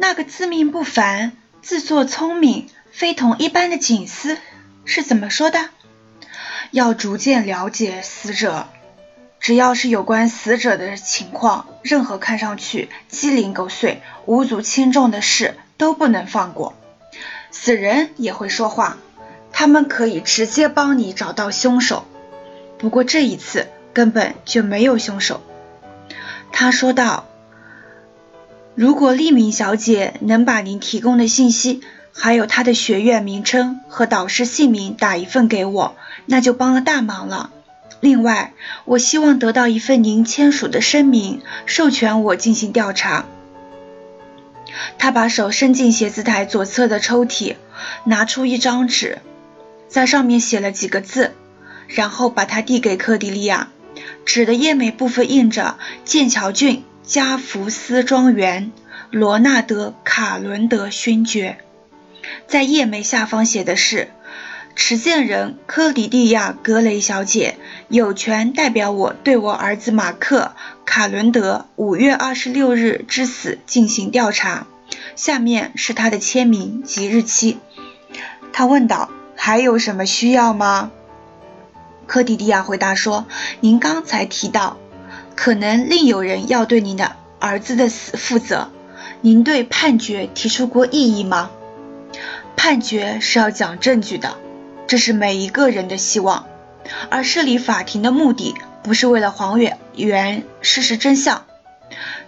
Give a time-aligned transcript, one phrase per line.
[0.00, 4.38] 那个自命不凡、自作聪明、非同一般的警司
[4.86, 5.68] 是怎么说的？
[6.70, 8.66] 要逐渐了解死者，
[9.40, 16.74] 只要是有关死者的情况，任何看上去鸡零狗碎、无足轻重的事都不能放过。
[17.50, 18.96] 死人也会说话，
[19.52, 22.06] 他们可以直接帮你找到凶手。
[22.78, 25.42] 不过这一次根本就没有凶手。
[26.52, 27.26] 他说道
[28.80, 31.82] ：“如果丽敏小姐能把您提供的信息，
[32.14, 37.50] 还有她的学院名称和导师姓名打一份给我，那就帮了大忙了。
[38.00, 38.54] 另外，
[38.86, 43.26] 我希望得到一份您签署的声明，授权我进行调查。”
[44.96, 47.56] 他把手伸进写字台左侧的抽屉，
[48.04, 49.18] 拿出一张纸，
[49.88, 51.32] 在上面写了几个字，
[51.86, 53.68] 然后把它递给科迪利亚。
[54.24, 58.70] 纸的页眉部分印着“剑桥郡加福斯庄园
[59.10, 61.58] 罗纳德·卡伦德勋爵”，
[62.46, 64.10] 在页眉下方写的是
[64.76, 67.56] ：“持剑人科迪利亚·格雷小姐
[67.88, 70.52] 有权代表我对我儿子马克·
[70.84, 74.68] 卡伦德五月二十六日之死进行调查。”
[75.16, 77.58] 下面是他的签名及日期。
[78.52, 80.92] 他问道：“还有什么需要吗？”
[82.06, 83.26] 科迪迪亚回答说
[83.58, 84.76] ：“您刚才提到，
[85.42, 88.68] 可能另有人要对您的儿子的死负责。
[89.22, 91.50] 您对判决提出过异议吗？
[92.56, 94.36] 判决是要讲证据的，
[94.86, 96.44] 这是每一个人的希望。
[97.08, 101.46] 而设立法庭的目的不是为了还原事实真相，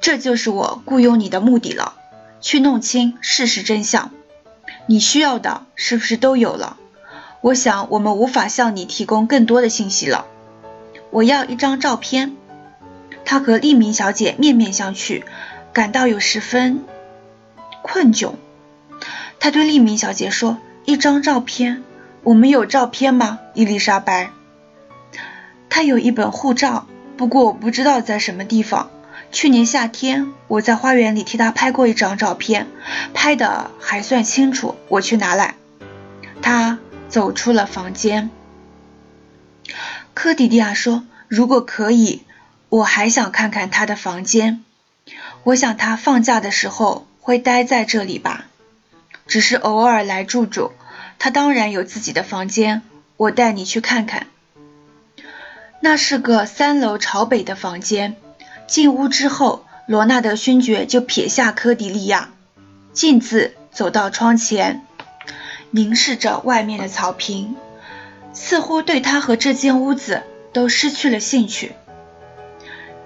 [0.00, 1.94] 这就是我雇佣你的目的了。”
[2.42, 4.10] 去弄清事实真相，
[4.86, 6.76] 你需要的是不是都有了？
[7.40, 10.26] 我想我们无法向你提供更多的信息了。
[11.10, 12.34] 我要一张照片。
[13.26, 15.24] 他和利明小姐面面相觑，
[15.74, 16.84] 感到有十分
[17.82, 18.34] 困窘。
[19.38, 21.82] 他对利明小姐说：“一张照片，
[22.22, 24.30] 我们有照片吗，伊丽莎白？”
[25.68, 28.90] 他有一本护照，不过我不知道在什么地方。
[29.32, 32.68] 去年夏天，我在花园里替他拍过一张照片，
[33.12, 34.76] 拍的还算清楚。
[34.88, 35.56] 我去拿来。
[36.40, 38.30] 他走出了房间。
[40.14, 42.22] 科迪迪亚说：“如果可以，
[42.68, 44.64] 我还想看看他的房间。
[45.44, 48.46] 我想他放假的时候会待在这里吧，
[49.26, 50.72] 只是偶尔来住住。
[51.18, 52.82] 他当然有自己的房间，
[53.16, 54.26] 我带你去看看。
[55.80, 58.16] 那是个三楼朝北的房间。”
[58.66, 62.30] 进屋之后，罗纳德勋爵就撇下科迪利亚，
[62.92, 64.84] 径自走到窗前，
[65.70, 67.54] 凝视着外面的草坪，
[68.32, 71.76] 似乎对他和这间屋子都失去了兴趣。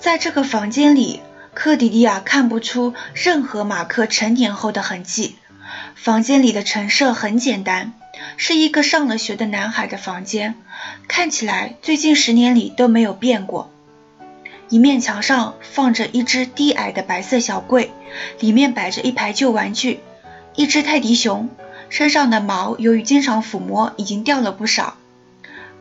[0.01, 1.21] 在这个房间里，
[1.53, 5.37] 克迪利亚看不出任何马克成年后的痕迹。
[5.95, 7.93] 房间里的陈设很简单，
[8.39, 10.55] 是一个上了学的男孩的房间，
[11.07, 13.71] 看起来最近十年里都没有变过。
[14.71, 17.93] 一面墙上放着一只低矮的白色小柜，
[18.39, 20.01] 里面摆着一排旧玩具，
[20.55, 21.51] 一只泰迪熊，
[21.91, 24.97] 身上的毛由于经常抚摸已经掉了不少，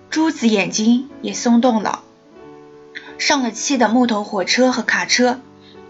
[0.10, 2.04] 珠子眼睛也松动了。
[3.20, 5.40] 上了漆的木头火车和卡车，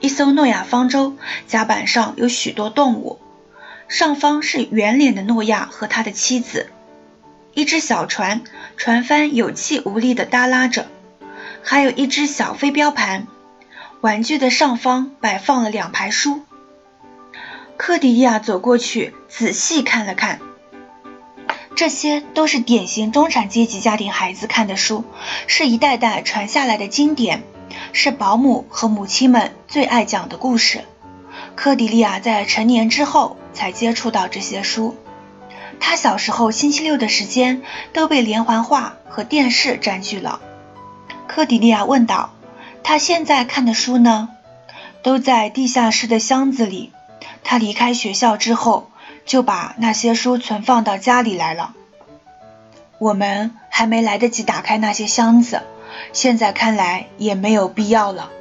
[0.02, 1.16] 一艘诺亚方舟，
[1.48, 3.20] 甲板上有许多动物，
[3.88, 6.72] 上方是圆脸的诺亚和他的妻子，
[7.54, 8.42] 一只小船，
[8.76, 10.88] 船帆有气无力地耷拉着。
[11.62, 13.28] 还有一只小飞镖盘，
[14.02, 16.42] 玩具的上方摆放了两排书。
[17.78, 20.40] 克迪亚走过去，仔细看了看，
[21.80, 25.06] 这些都是典型中产阶级家庭孩子看的书，
[25.48, 27.42] 是一代代传下来的经典，
[27.94, 30.84] 是保姆和母亲们最爱讲的故事。
[31.56, 34.98] 科迪利亚在成年之后才接触到这些书，
[35.80, 37.62] 他小时候星期六的时间
[37.94, 40.42] 都被连环画和电视占据了。
[41.28, 42.34] 科迪利亚问道
[42.84, 44.28] ：“他现在看的书呢？
[45.02, 46.92] 都在地下室的箱子里。
[47.46, 48.92] 他离开学校之后，
[49.26, 51.74] 就把那些书存放到家里来了。
[52.98, 55.62] 我们还没来得及打开那些箱子，
[56.12, 58.32] 现在看来也没有必要了。”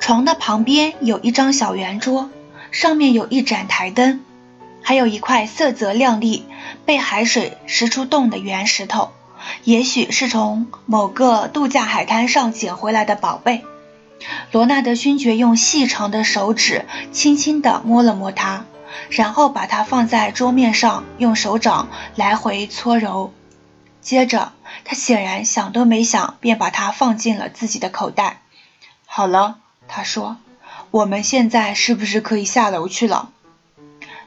[0.00, 2.30] 床的旁边有一张小圆桌，
[2.70, 4.20] 上面有一盏台灯，
[4.82, 6.46] 还有一块色泽亮丽、
[6.86, 9.10] 被海水蚀出洞的圆石头。
[9.64, 13.64] 也许是从某个度假海滩上捡回来的宝贝。
[14.50, 18.64] 罗纳德勋爵用细长的手指轻轻地摸了摸它，
[19.10, 23.32] 然后把它放在桌面上，用手掌来回搓揉。
[24.00, 24.52] 接着，
[24.84, 28.40] 他显然想都没想，便把它放进了自己的口袋。
[29.04, 30.38] 好了，他说
[30.90, 33.30] ：“我们现在是不是可以下楼去了？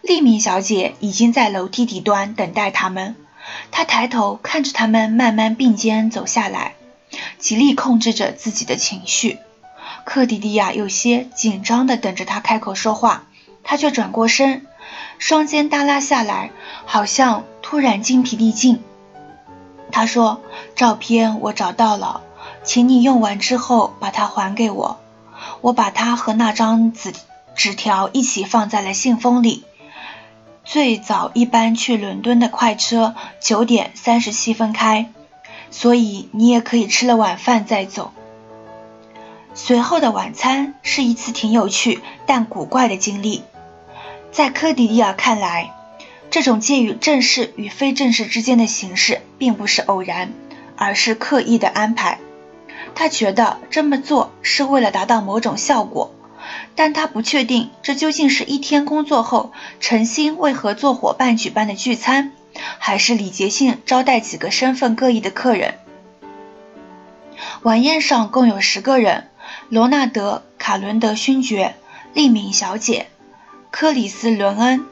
[0.01, 3.15] 利敏小姐已经在楼梯底端等待他们。
[3.71, 6.75] 她抬头看着他们慢慢并肩走下来，
[7.39, 9.39] 极力控制着自己的情绪。
[10.03, 13.23] 克迪迪亚有些紧张的等着他开口说话，
[13.63, 14.65] 他却转过身，
[15.19, 16.51] 双肩耷拉下来，
[16.85, 18.83] 好像突然精疲力尽。
[19.91, 20.41] 他说
[20.75, 22.21] ：“照片我找到了，
[22.63, 24.99] 请你用完之后把它还给我。
[25.61, 27.13] 我把它和那张纸
[27.55, 29.65] 纸条一起放在了信封里。
[30.63, 35.11] 最早一班去伦敦的快车九点三十七分开，
[35.69, 38.13] 所以你也可以吃了晚饭再走。”
[39.53, 43.43] 随后的晚餐是一次挺有趣但古怪的经历。
[44.31, 45.73] 在科迪迪尔看来，
[46.29, 50.31] 这种介于正式与非正式之间的形式并不是偶然，
[50.77, 52.19] 而是刻意的安排。
[52.95, 56.15] 他觉得这么做是为了达到某种效果，
[56.75, 59.51] 但他不确定这究竟是一天工作后
[59.81, 62.31] 诚心为合作伙伴举办的聚餐，
[62.79, 65.75] 还是礼节性招待几个身份各异的客人。
[67.63, 69.27] 晚宴上共有十个人。
[69.69, 71.75] 罗纳德·卡伦德勋爵、
[72.13, 73.07] 利敏小姐、
[73.71, 74.85] 克里斯·伦恩，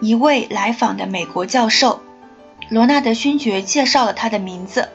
[0.00, 2.00] 一位来访的美国教授。
[2.68, 4.88] 罗纳德勋爵介绍了他的名字，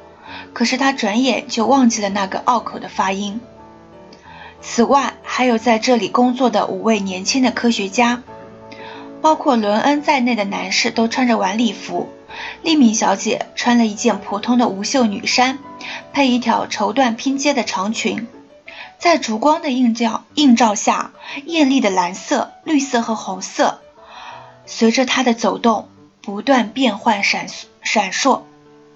[0.53, 3.41] 可是他转眼就忘记了那个拗口的发音。
[4.61, 8.23] 此外，还有在这里工作的五位年轻的科学家，
[9.21, 12.09] 包括伦恩在内的男士都穿着晚礼服。
[12.61, 15.59] 利敏小姐穿了一件普通的无袖女衫，
[16.11, 18.27] 配一条绸缎拼接的长裙。
[18.97, 21.11] 在烛光的映照映照下，
[21.45, 23.79] 艳丽的蓝色、绿色和红色
[24.65, 25.87] 随着她的走动
[26.21, 27.47] 不断变换闪
[27.81, 28.41] 闪烁，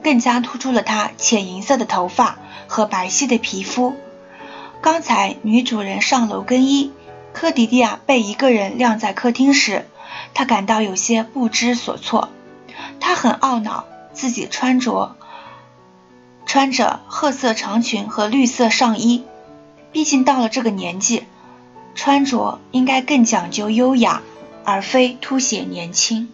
[0.03, 3.95] 更加突出了她浅银色的头发和白皙的皮肤。
[4.81, 6.91] 刚才女主人上楼更衣，
[7.33, 9.85] 科迪迪亚被一个人晾在客厅时，
[10.33, 12.29] 她感到有些不知所措。
[12.99, 15.15] 她很懊恼自己穿着
[16.45, 19.23] 穿着褐色长裙和绿色上衣。
[19.91, 21.23] 毕竟到了这个年纪，
[21.95, 24.21] 穿着应该更讲究优雅，
[24.63, 26.29] 而非凸显年轻。